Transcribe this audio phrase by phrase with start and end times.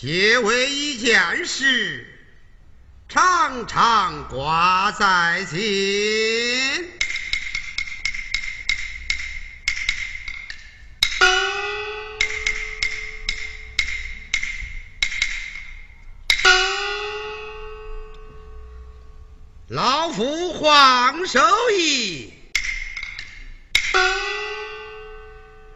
[0.00, 2.06] 结为一件事，
[3.06, 6.88] 常常挂在心。
[19.68, 21.40] 老夫黄守
[21.72, 22.32] 义，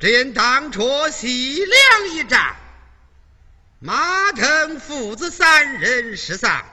[0.01, 2.57] 只因当初西凉一战，
[3.87, 6.65] 马腾父子三人失散，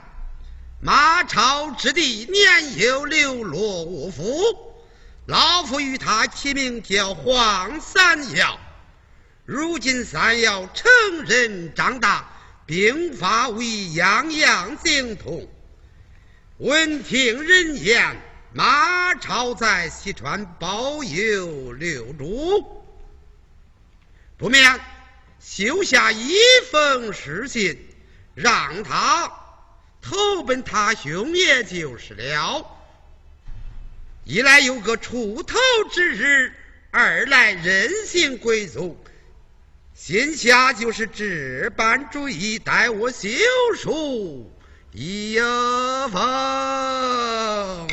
[0.80, 4.24] 马超之弟年幼流落无父，
[5.26, 8.58] 老夫与他起名叫黄三耀。
[9.44, 10.90] 如今三耀成
[11.26, 12.32] 人长大，
[12.66, 15.50] 兵法为样样精通。
[16.60, 18.22] 闻听人言，
[18.54, 22.86] 马超在西川保佑六主，
[24.38, 24.80] 不免
[25.44, 26.36] 修下一
[26.72, 27.78] 封书信，
[28.36, 29.32] 让他
[30.00, 32.66] 投奔他兄也就是了。
[34.24, 35.58] 一来有个出头
[35.92, 36.54] 之日，
[36.92, 39.04] 二来任性贵族，
[39.96, 43.30] 心下就是置办主意，待我修
[43.76, 44.54] 书。
[44.94, 45.40] 一
[46.12, 47.88] 封。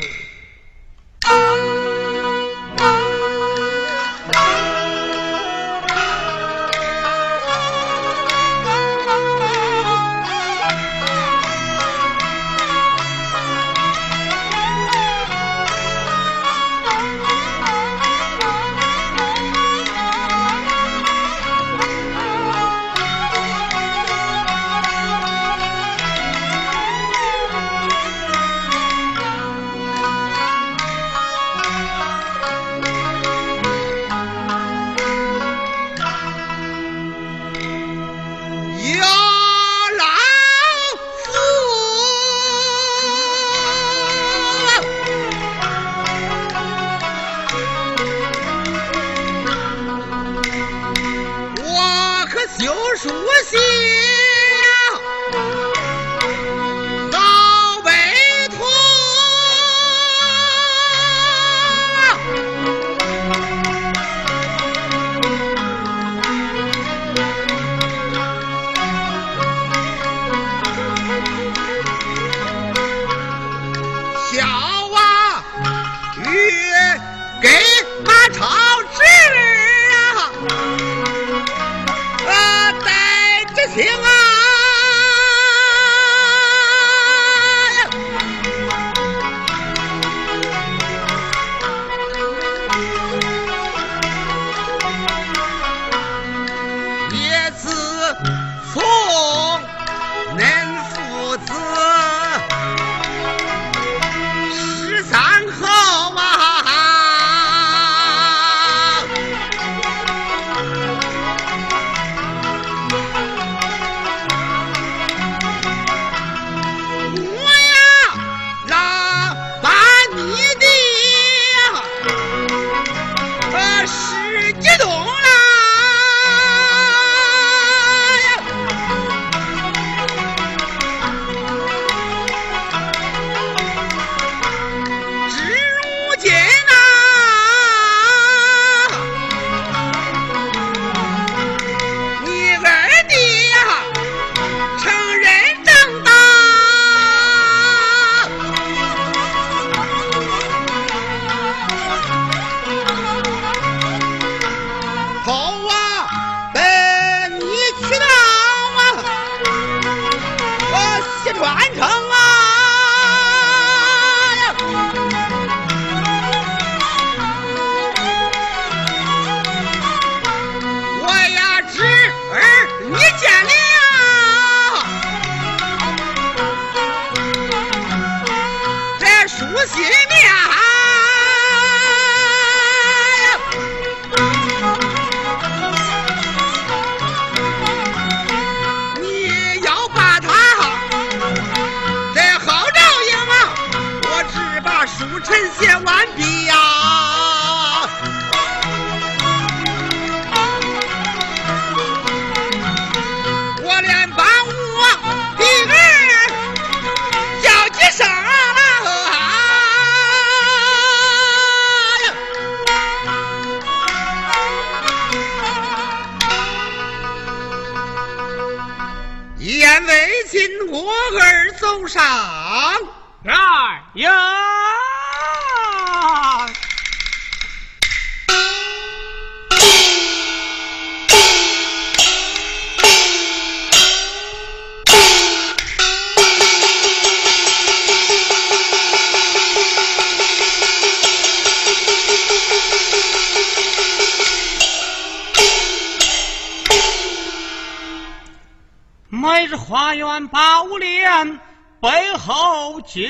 [249.49, 251.41] 是花园宝莲，
[251.81, 253.01] 背后见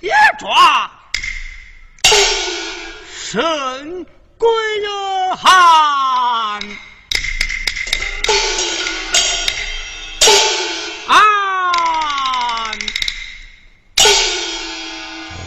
[0.00, 0.90] 也抓，
[3.10, 4.06] 神
[4.36, 4.50] 鬼
[4.80, 6.60] 热汗，
[11.08, 11.72] 安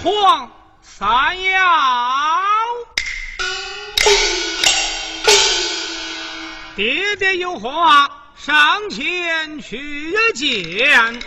[0.04, 0.52] 黄
[0.82, 1.62] 三幺，
[6.76, 8.23] 爹爹有话。
[8.46, 11.22] 上前去见，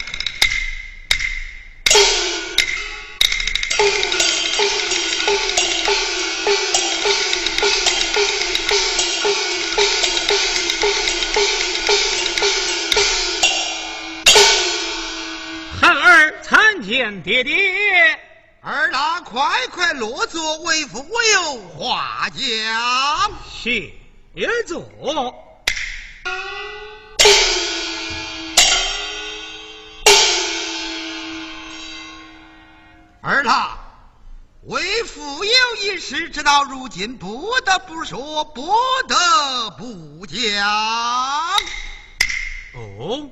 [15.80, 17.56] 孩儿参见爹爹。
[18.60, 22.42] 儿郎快快落座，为父我有话讲。
[23.50, 23.90] 谢
[24.66, 25.42] 座。
[33.28, 33.76] 儿郎，
[34.62, 35.50] 为父有
[35.82, 38.72] 一事，直到如今不得不说，不
[39.08, 40.38] 得不讲。
[42.72, 43.28] 哦，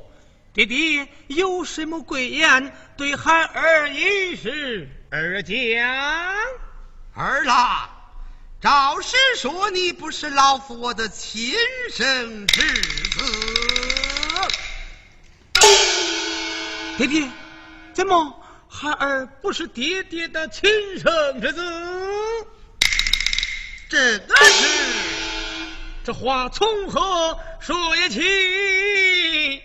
[0.53, 5.55] 爹爹有什么贵言对孩儿一事而讲？
[7.15, 7.89] 儿啦，
[8.61, 11.55] 赵实说你不是老夫我的亲
[11.93, 13.23] 生侄子。
[16.99, 17.31] 爹爹，
[17.93, 18.41] 怎么？
[18.77, 21.63] 孩儿不是爹爹的亲生之子，
[23.89, 24.67] 这个是
[26.03, 27.77] 这话从何说
[28.09, 29.63] 起？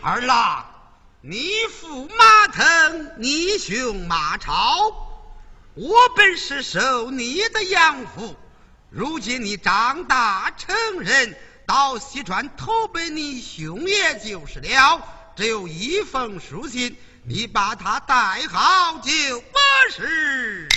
[0.00, 0.64] 二郎，
[1.20, 4.90] 你父马腾，你兄马超，
[5.74, 8.34] 我本是受你的养父，
[8.88, 11.36] 如今你长大成人，
[11.66, 15.13] 到西川投奔你兄爷就是了。
[15.36, 16.96] 只有一封书信，
[17.26, 18.14] 你把它带
[18.50, 19.58] 好就不
[19.90, 20.68] 是。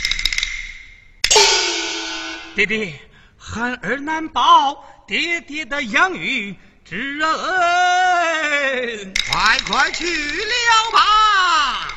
[2.56, 3.00] 爹爹，
[3.38, 11.88] 孩儿难保爹爹的养育之恩，快快去了吧。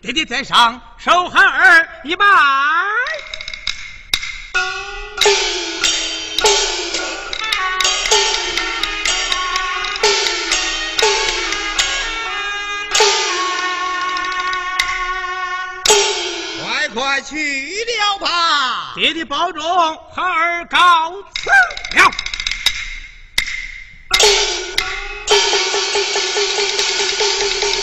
[0.00, 2.24] 爹爹在上，受孩儿一拜。
[16.92, 18.92] 快去了吧！
[18.96, 19.62] 爹爹保重，
[20.14, 21.48] 孩儿告辞
[21.96, 22.10] 了。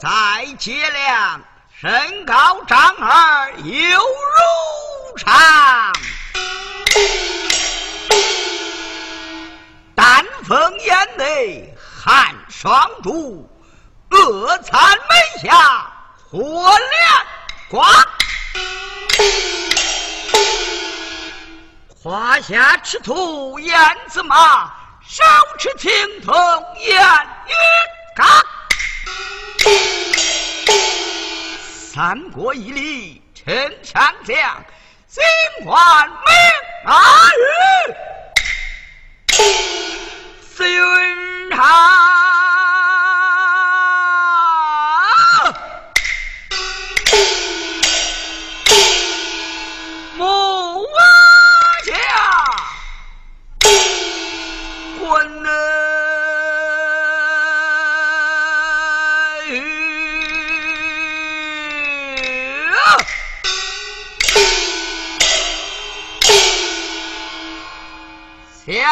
[0.00, 1.40] 再接量，
[1.80, 5.92] 身高丈二又如常，
[9.94, 13.48] 丹凤眼内含双珠，
[14.10, 15.90] 恶残眉下
[16.30, 17.26] 火莲
[17.70, 17.88] 光，
[22.02, 24.72] 胯下赤兔燕子马，
[25.06, 25.22] 手
[25.58, 26.34] 持青铜
[26.80, 27.00] 烟
[27.46, 27.52] 雨
[28.16, 28.26] 刚。
[31.92, 34.36] 三国一立，陈长将，
[35.06, 35.22] 心
[35.64, 36.16] 冠名
[36.86, 37.94] 阿玉，
[40.40, 41.64] 飞云长。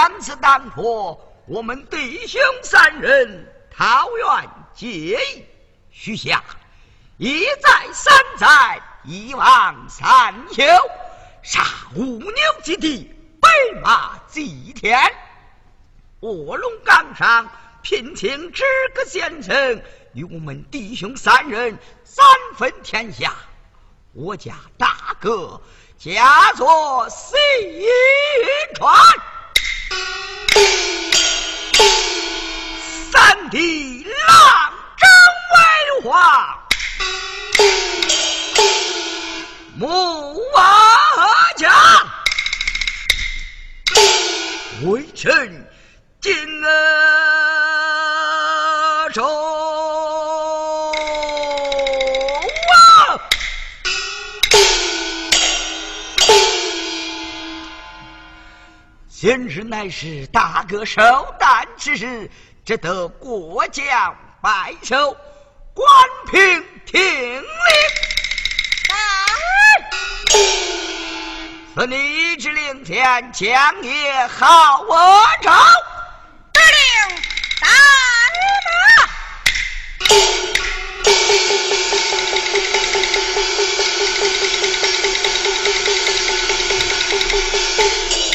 [0.03, 5.47] 两次当破，我们弟兄三人桃园结义，
[5.93, 6.43] 许下
[7.19, 10.65] 一再三载，一往三休，
[11.45, 11.63] 杀
[11.95, 14.99] 五牛之地，北马祭天。
[16.19, 17.49] 卧龙岗上
[17.83, 18.65] 聘请知
[18.97, 19.83] 个先生，
[20.15, 23.37] 与我们弟兄三人三分天下。
[24.15, 25.63] 我家大哥
[25.97, 27.37] 家作西
[28.75, 28.93] 川。
[33.13, 34.05] 三弟
[59.73, 61.01] 乃是大哥寿
[61.39, 62.31] 诞之日，
[62.63, 65.17] 只得过江拜寿，
[65.73, 65.89] 官
[66.31, 67.43] 平听令。
[71.75, 75.51] 此你之令前，将也好我招。
[76.53, 77.17] 得令，
[77.59, 77.69] 大
[88.11, 88.32] 小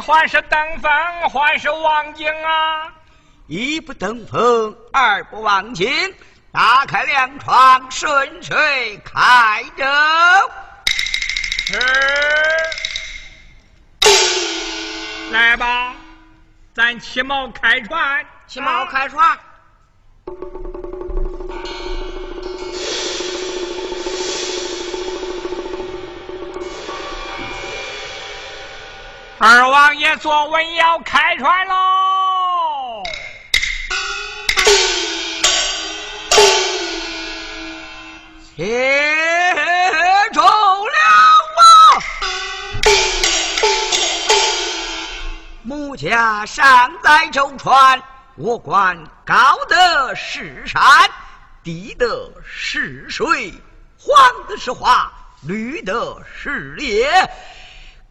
[0.00, 0.90] 还是登峰，
[1.30, 2.92] 还是望京啊？
[3.46, 6.14] 一不登峰，二不望京，
[6.52, 9.84] 打开粮窗，顺水开舟。
[11.66, 11.78] 是。
[15.30, 15.94] 来吧，
[16.74, 19.38] 咱起锚开船，起锚开船。
[29.42, 33.02] 二王爷坐稳，要开船喽！
[38.54, 39.16] 切
[40.34, 40.50] 中了
[41.56, 41.64] 啊！
[45.62, 48.02] 母家尚在舟船，
[48.36, 50.82] 我管高的是山，
[51.64, 53.54] 低的是水，
[53.98, 54.14] 黄
[54.46, 55.10] 的是花，
[55.48, 57.10] 绿的是叶。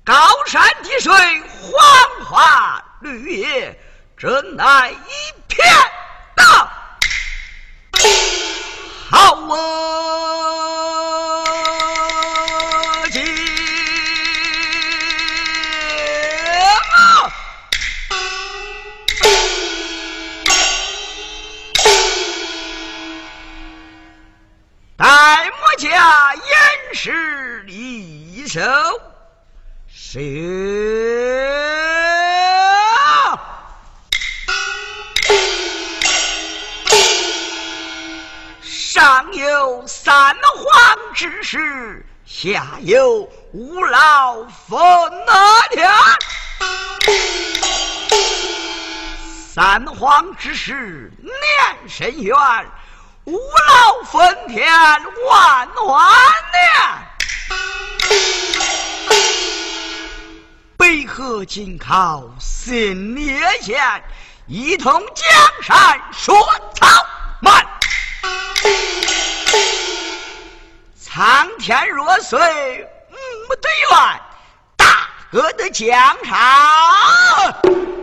[0.09, 0.15] 高
[0.47, 1.13] 山低水，
[1.61, 3.79] 黄花绿叶，
[4.17, 4.95] 真乃一
[5.47, 5.69] 片
[6.35, 6.43] 的
[9.11, 9.35] 好
[13.11, 13.23] 景
[16.95, 17.31] 啊！
[24.97, 25.05] 待
[25.51, 28.59] 我家严实离手。
[30.11, 30.17] 是，
[38.63, 44.79] 上有三皇之事，下有五老分
[45.69, 45.87] 天。
[49.53, 52.35] 三皇之事年深远，
[53.25, 56.09] 五老分天万万
[56.51, 56.68] 年。
[61.19, 63.77] 北河紧靠新列前，
[64.47, 65.27] 一统江
[65.61, 66.33] 山说
[66.73, 66.87] 草
[67.41, 67.67] 满。
[70.97, 72.39] 苍天若遂
[73.11, 74.21] 母对愿，
[74.77, 75.91] 大哥的江
[76.23, 77.98] 山。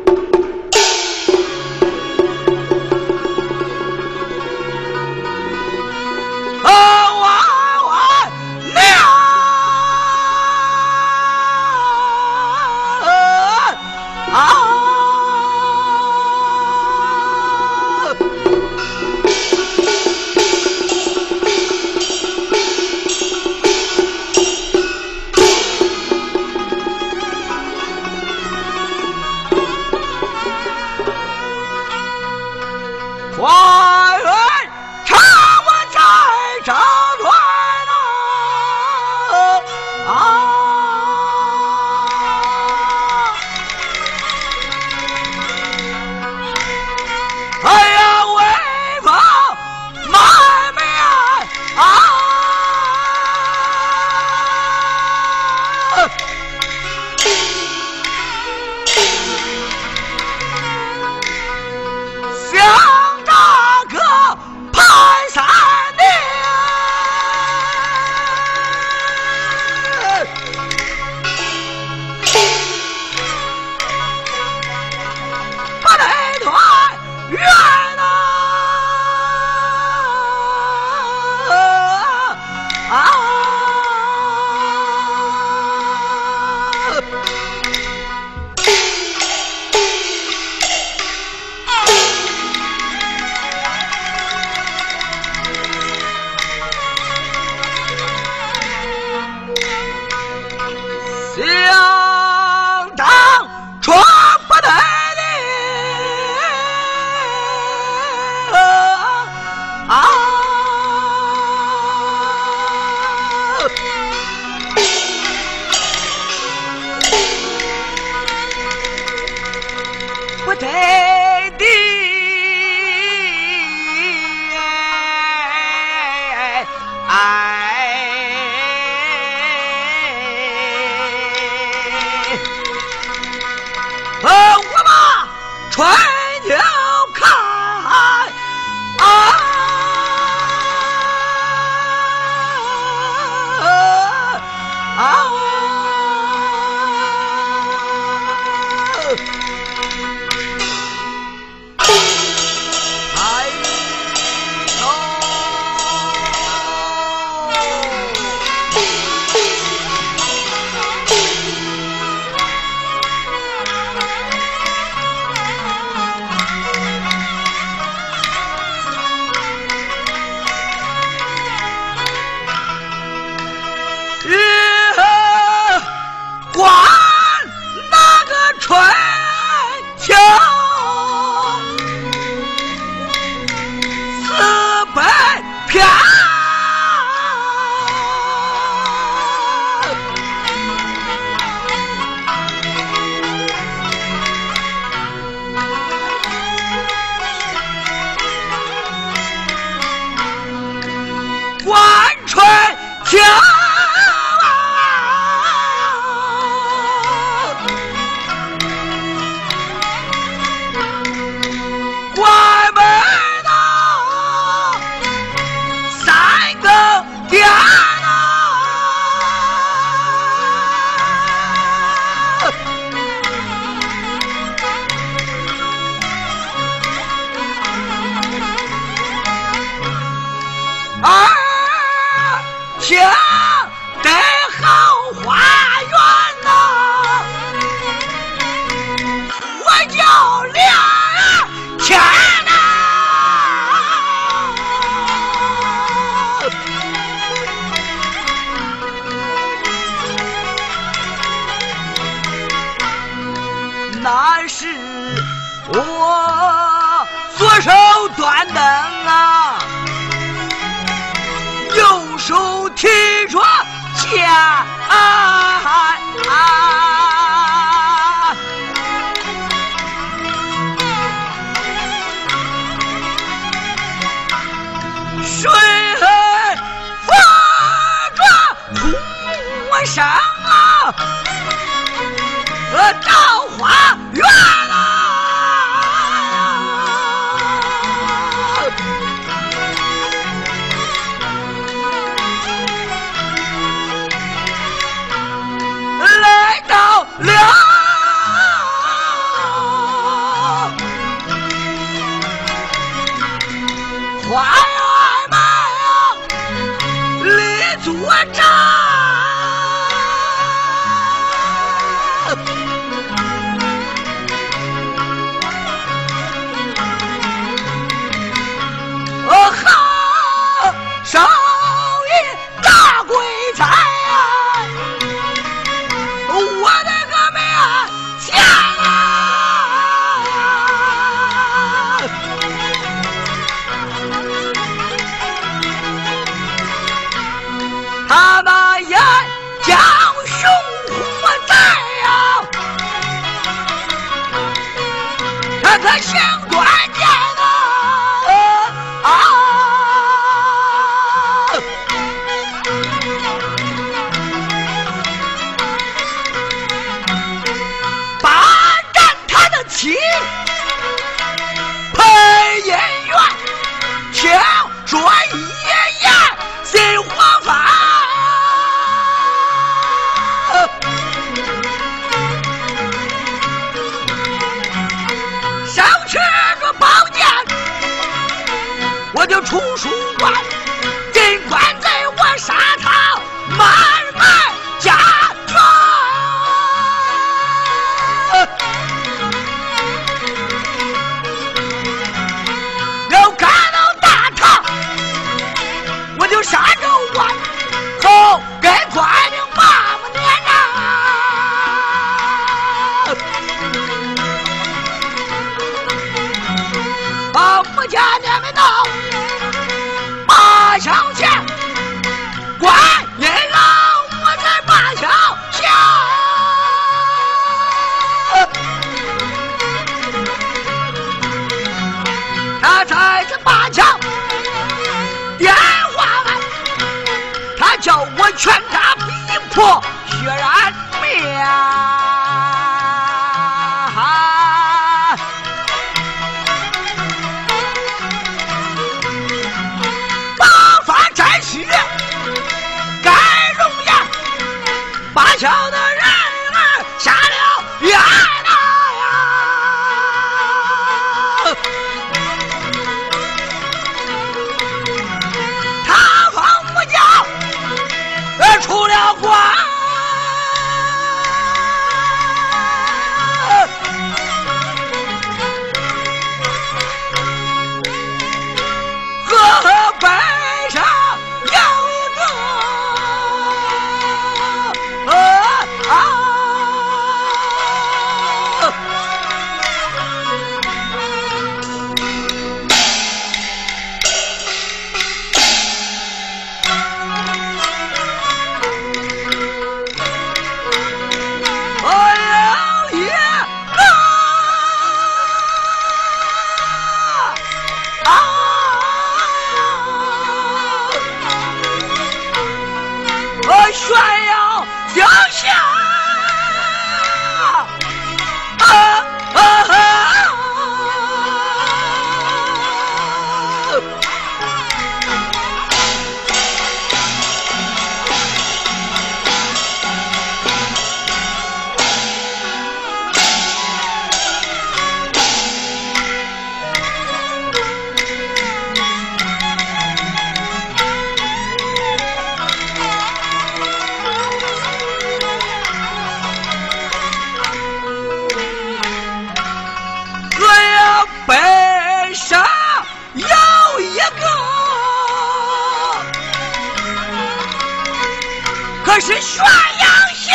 [548.98, 550.32] 是悬崖下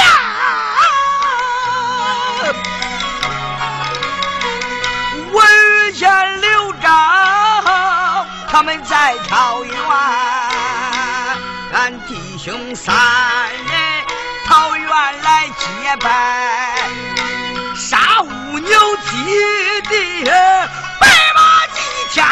[5.32, 9.76] 我遇见刘璋他们在桃园，
[11.74, 12.94] 俺弟兄三
[13.66, 14.06] 人
[14.46, 14.88] 桃园
[15.24, 16.78] 来结拜，
[17.76, 20.24] 杀五牛祭地，
[21.00, 22.24] 白马祭天。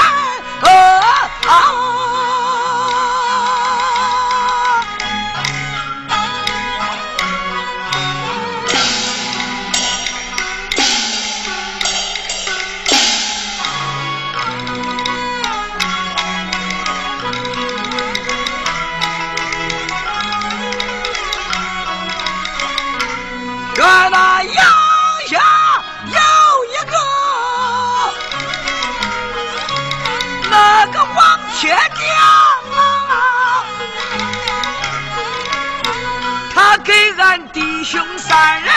[38.29, 38.71] 三人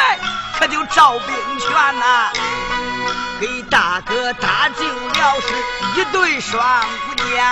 [0.58, 1.28] 可就照兵
[1.60, 2.32] 权呐，
[3.38, 6.58] 给大哥搭救了是一对双
[7.06, 7.46] 姑娘，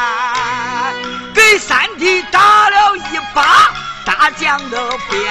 [1.35, 3.71] 给三弟打了一把
[4.07, 5.31] 大将的鞭，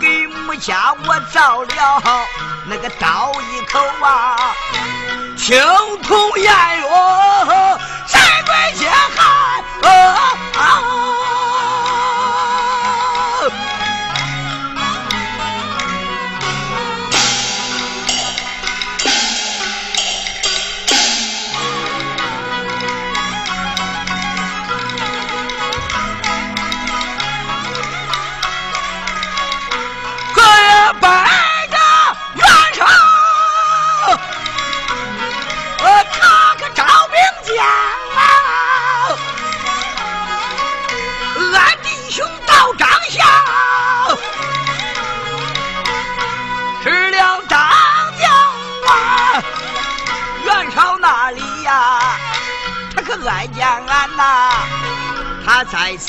[0.00, 2.26] 给母家我造了
[2.66, 4.36] 那个刀一口啊，
[5.36, 5.60] 青
[6.02, 6.48] 铜偃月
[8.06, 9.60] 山关血汗。
[9.82, 9.88] 在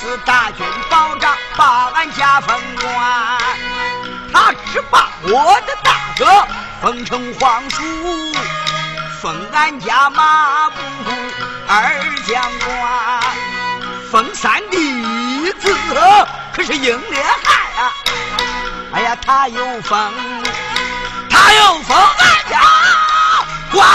[0.01, 3.37] 此大军保障，把俺家封官。
[4.33, 6.25] 他只把我的大哥
[6.81, 7.83] 封成皇叔，
[9.21, 10.77] 封俺家马步
[11.67, 13.21] 二将官，
[14.09, 15.71] 封三弟子
[16.51, 17.93] 可是英烈汉啊！
[18.93, 20.11] 哎呀，他又封，
[21.29, 22.59] 他又封俺家
[23.71, 23.87] 官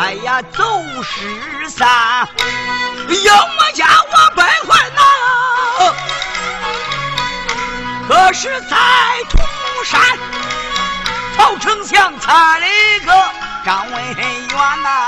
[0.00, 0.64] 哎呀，走
[1.02, 2.26] 失散，
[3.06, 5.02] 有我家我败坏呐。
[8.08, 8.76] 可是，在
[9.28, 9.38] 土
[9.84, 10.00] 山，
[11.36, 13.12] 曹丞相差了一个
[13.66, 15.06] 张文远呐，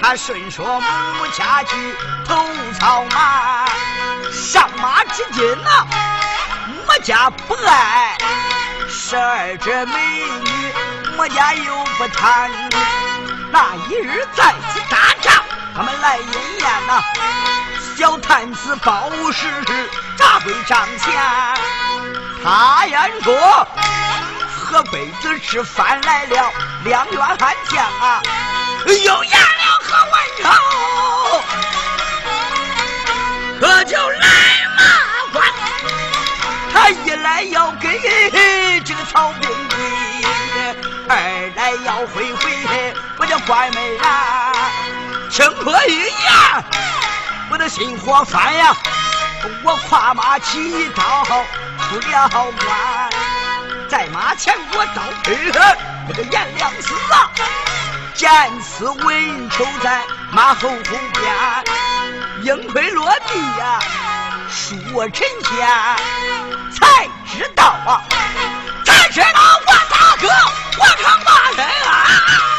[0.00, 1.96] 他顺说母家去
[2.28, 2.46] 投
[2.78, 3.66] 草马，
[4.32, 5.84] 上马之间呐。
[6.86, 8.16] 我家不爱
[8.88, 9.94] 十二这美
[10.44, 10.72] 女，
[11.18, 12.48] 我家又不贪。
[13.56, 15.32] 那一日在此打仗，
[15.74, 16.26] 他们来饮
[16.60, 17.02] 宴呐。
[17.96, 19.46] 小探子包氏
[20.18, 21.10] 砸跪帐前，
[22.44, 23.66] 他言说：
[24.60, 26.52] 河北子吃饭来了，
[26.84, 28.20] 两员悍将啊，
[28.84, 30.44] 有颜了何文超，
[33.58, 34.26] 可就来。
[36.74, 37.98] 他一来要给
[38.84, 39.78] 这个曹兵归，
[41.08, 42.52] 二来要回回
[43.46, 44.52] 我的关门啊！
[45.30, 46.10] 听过一言，
[47.50, 48.76] 我的心火翻呀！
[49.62, 53.10] 我跨马起刀出了关，
[53.88, 55.36] 在马前我刀劈
[56.08, 57.30] 那个颜良死啊！
[58.14, 58.28] 见
[58.60, 60.76] 此文丑在马后后
[61.14, 61.64] 边，
[62.42, 63.78] 应亏落地呀！
[64.92, 65.96] 我陈家
[66.74, 68.02] 才知道啊，
[68.84, 70.28] 才知道我大哥
[70.78, 72.55] 我成大人啊！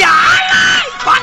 [0.00, 1.18] 下来吧，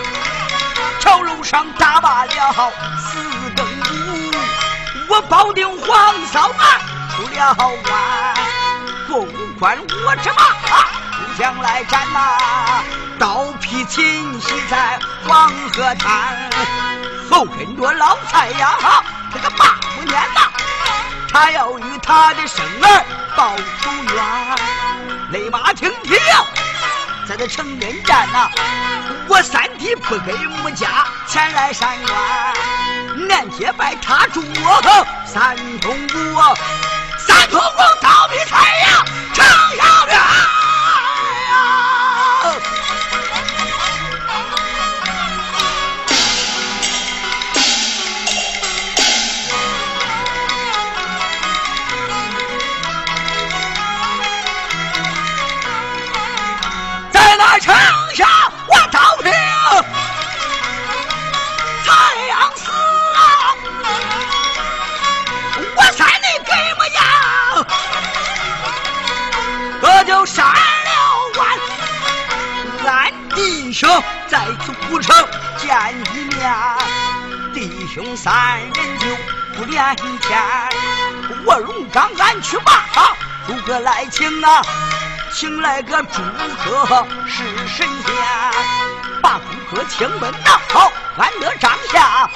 [1.00, 3.18] 朝楼上打罢了四
[3.56, 4.38] 更鼓，
[5.10, 6.78] 我保定黄扫马
[7.10, 8.36] 出了关，
[9.08, 9.28] 公
[9.60, 9.76] 关
[10.06, 10.44] 我这马
[11.18, 12.38] 不将来战呐，
[13.18, 16.52] 刀劈秦西在黄河滩，
[17.32, 18.78] 后跟着老蔡呀，
[19.34, 20.42] 这个马不念呐，
[21.34, 23.06] 他要与他的生儿
[23.36, 24.22] 报仇冤，
[25.32, 26.16] 雷马听听。
[27.28, 28.50] 在这城边站呐，
[29.28, 34.42] 我三弟不给我们家前来山原，面接拜他主
[35.26, 36.18] 三通鼓，
[37.18, 40.06] 三通鼓倒比太阳长呀
[70.18, 70.60] 这就杀了
[71.36, 71.48] 官，
[72.88, 73.88] 俺弟兄
[74.28, 75.16] 在此古城
[75.60, 75.70] 见
[76.16, 76.52] 一面，
[77.54, 79.06] 弟兄三人就
[79.56, 80.42] 不连天。
[81.46, 82.84] 我龙章俺去吧，
[83.46, 84.64] 诸葛来请啊。
[85.36, 86.20] 请来个诸
[86.66, 88.16] 葛是神仙，
[89.22, 92.28] 把诸葛请门到，安得帐下，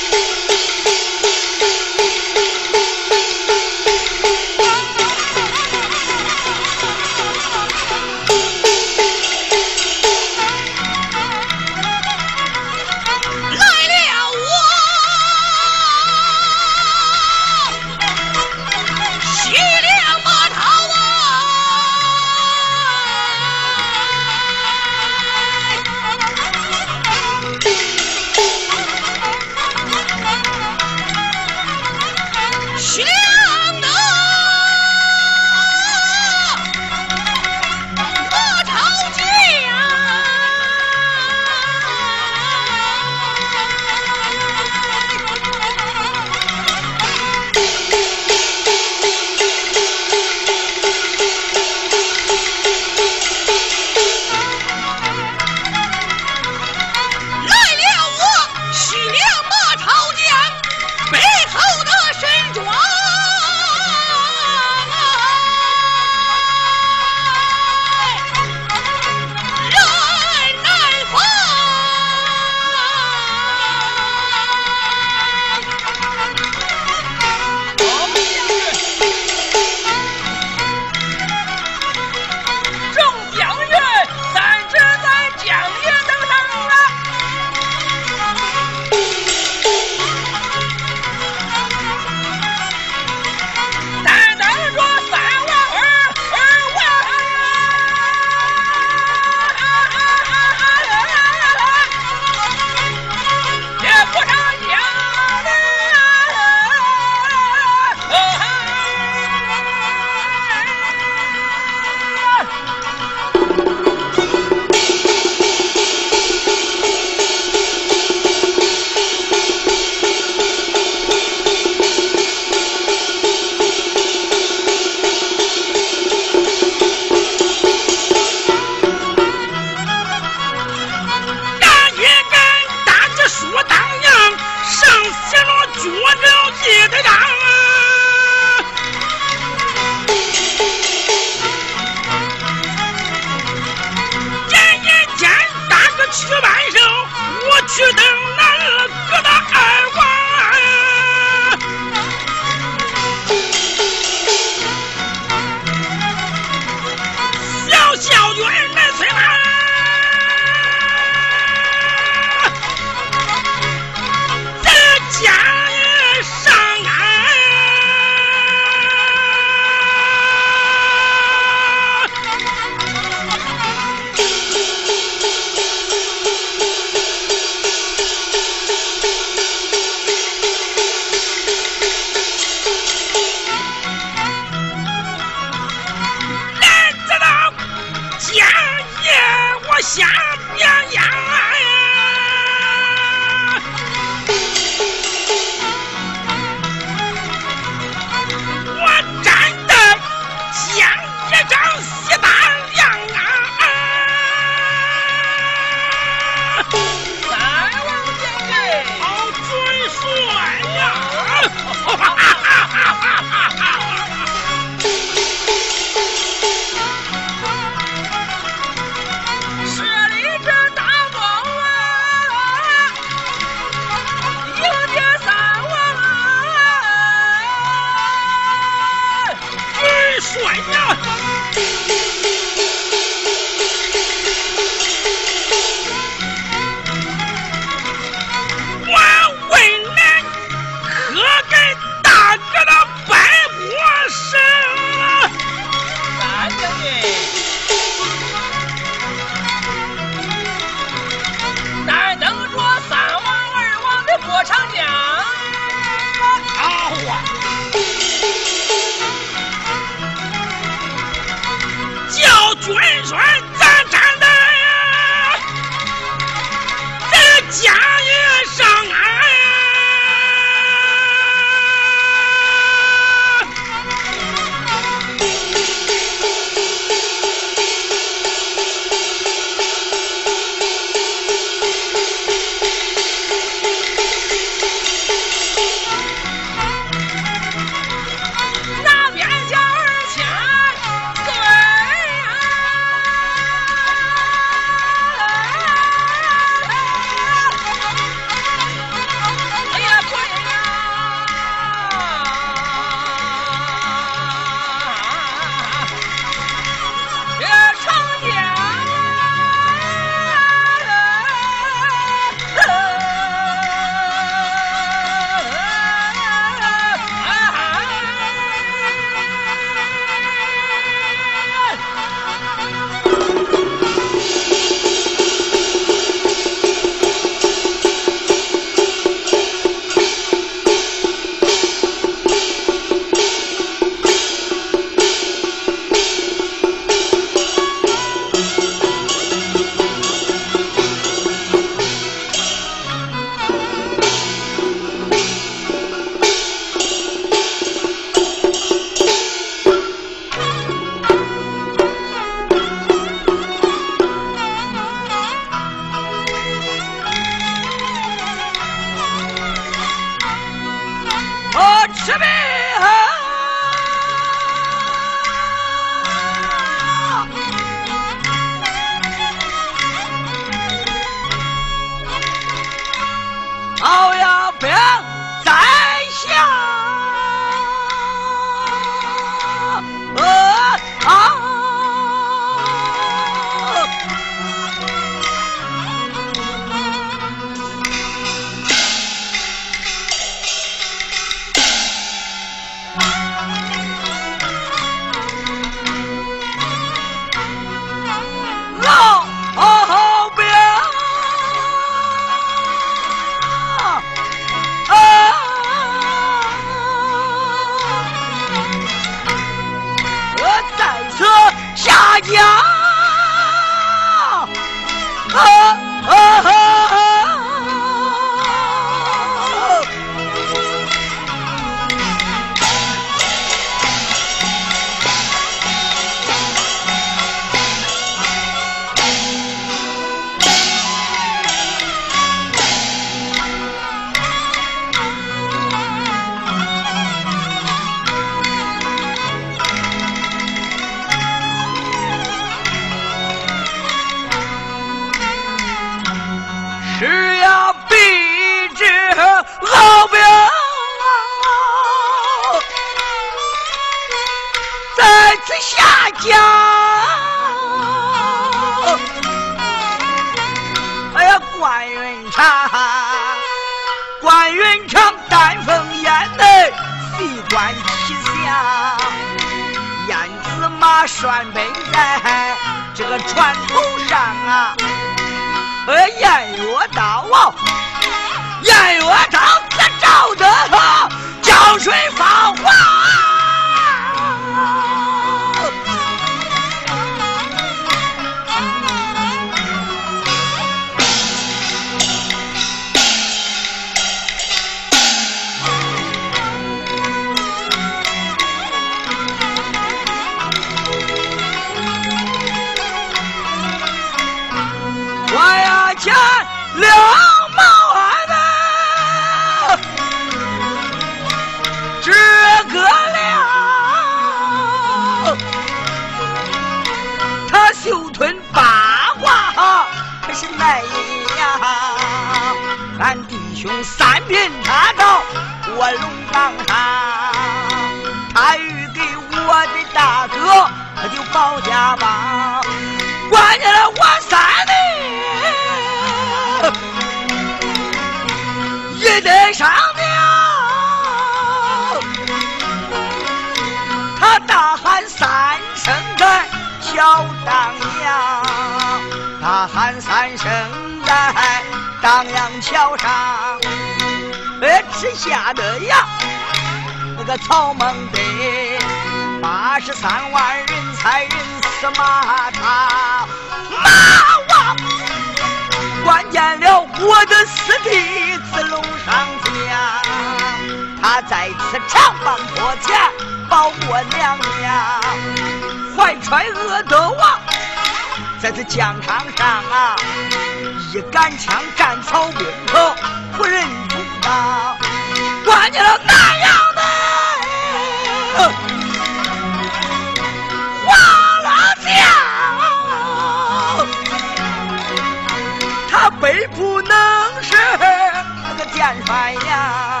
[596.20, 600.00] 背不能是那个剑帅呀，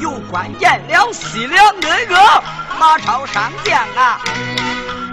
[0.00, 2.16] 又关键了西凉那个
[2.78, 4.20] 马超上将啊。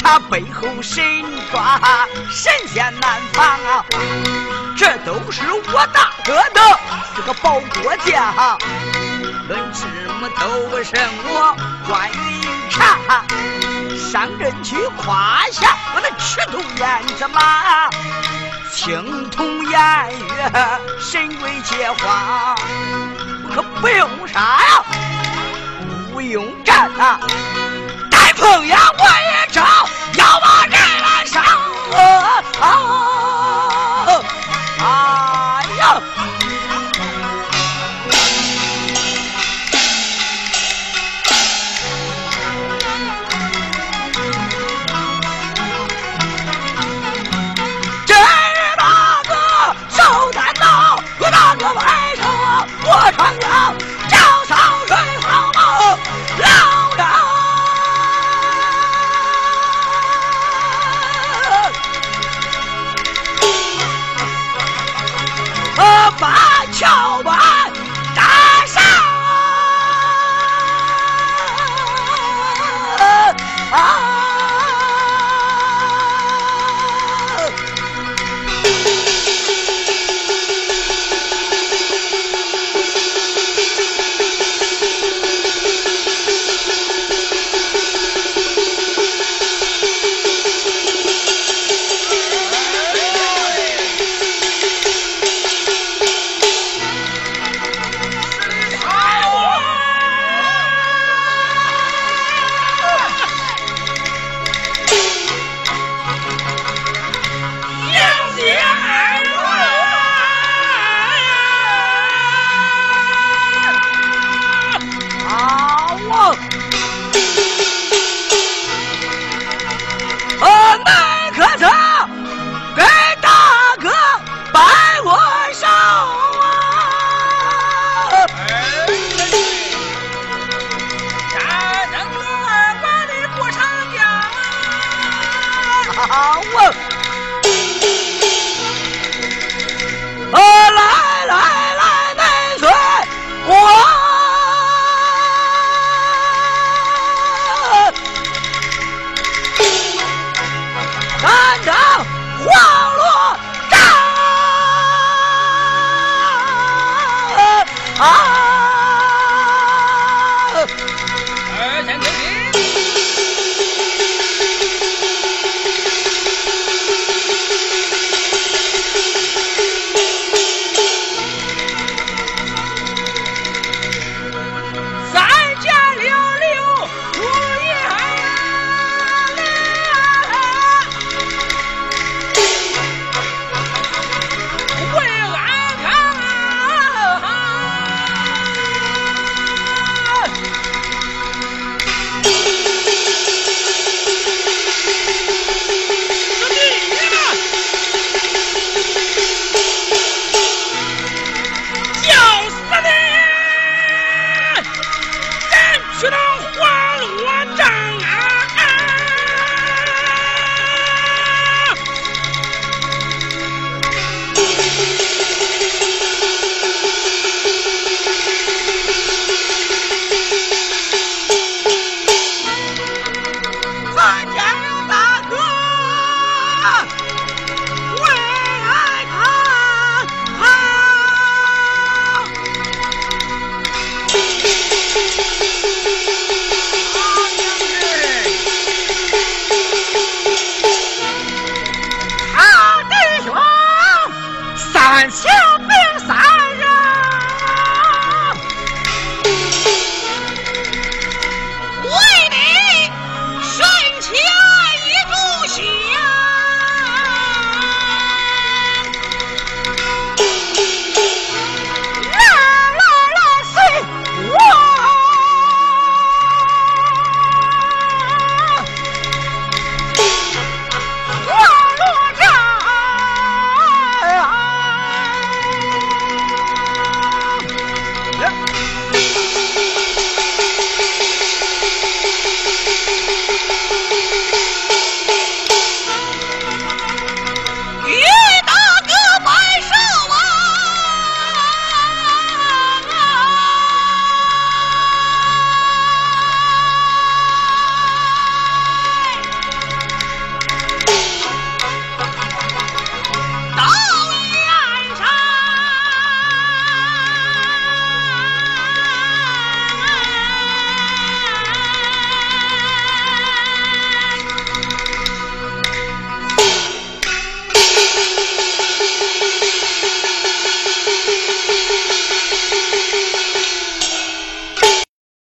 [0.03, 1.03] 他背后神
[1.49, 1.79] 抓
[2.29, 3.85] 神仙难防啊！
[4.77, 5.41] 这都是
[5.71, 6.79] 我大哥的
[7.15, 8.57] 这个保国将，
[9.47, 9.85] 论智
[10.19, 11.55] 谋都不胜我
[11.87, 12.99] 关云长，
[14.11, 17.89] 上阵去夸下我的赤兔燕子马，
[18.75, 20.51] 青铜偃月
[20.99, 22.55] 神鬼结花，
[23.53, 24.83] 可不用杀呀，
[26.11, 27.19] 不用战啊！
[28.09, 29.42] 带凤阳我也